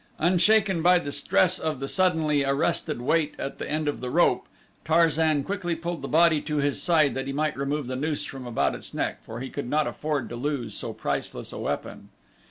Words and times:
Unshaken 0.17 0.81
by 0.81 0.97
the 0.97 1.11
stress 1.11 1.59
of 1.59 1.79
the 1.79 1.87
suddenly 1.87 2.43
arrested 2.43 3.03
weight 3.03 3.35
at 3.37 3.59
the 3.59 3.69
end 3.69 3.87
of 3.87 4.01
the 4.01 4.09
rope, 4.09 4.47
Tarzan 4.83 5.43
quickly 5.43 5.75
pulled 5.75 6.01
the 6.01 6.07
body 6.07 6.41
to 6.41 6.57
his 6.57 6.81
side 6.81 7.13
that 7.13 7.27
he 7.27 7.33
might 7.33 7.55
remove 7.55 7.85
the 7.85 7.95
noose 7.95 8.25
from 8.25 8.47
about 8.47 8.73
its 8.73 8.95
neck, 8.95 9.21
for 9.21 9.41
he 9.41 9.51
could 9.51 9.69
not 9.69 9.85
afford 9.85 10.27
to 10.29 10.35
lose 10.35 10.73
so 10.73 10.91
priceless 10.91 11.53
a 11.53 11.59
weapon. 11.59 12.09